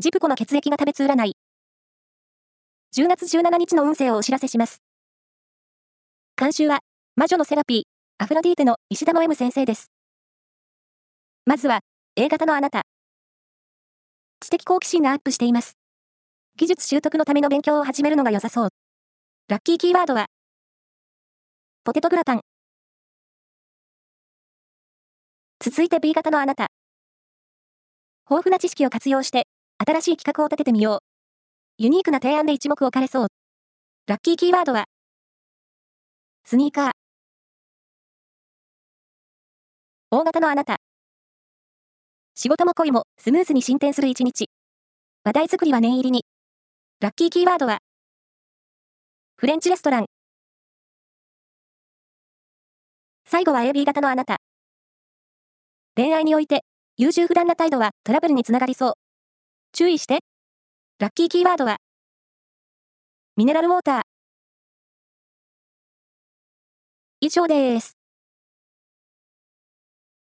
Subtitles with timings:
[0.00, 1.36] ジプコの血液が食べつ占い。
[2.96, 4.82] 10月17日の運勢をお知らせします。
[6.36, 6.80] 監修は、
[7.14, 7.82] 魔女のセラピー、
[8.18, 9.92] アフロディーテの石田の M 先生です。
[11.46, 11.78] まずは、
[12.16, 12.82] A 型のあなた。
[14.40, 15.76] 知的好奇心がアップしています。
[16.56, 18.68] 技術習得のための勉強を始めるのが良さそう。
[19.46, 20.26] ラッキーキーワードは、
[21.84, 22.40] ポテトグラタン。
[25.60, 26.66] 続いて B 型のあなた。
[28.28, 29.46] 豊富な知識を活用して、
[29.86, 30.98] 新しい企画を立ててみよう。
[31.76, 33.26] ユニークな提案で一目置かれそう。
[34.06, 34.86] ラッキーキーワードは、
[36.44, 36.90] スニーカー。
[40.10, 40.78] 大型のあなた。
[42.34, 44.46] 仕事も恋もスムーズに進展する一日。
[45.22, 46.24] 話題作りは念入りに。
[47.00, 47.80] ラッキーキーワードは、
[49.36, 50.06] フレンチレストラン。
[53.26, 54.38] 最後は AB 型のあなた。
[55.94, 56.64] 恋愛において、
[56.96, 59.03] 優柔不断な態度はトラブルにつながりそう。
[59.74, 60.20] 注意して。
[61.00, 61.78] ラッキーキーワードは、
[63.36, 64.02] ミネラルウォーター。
[67.20, 68.03] 以上です。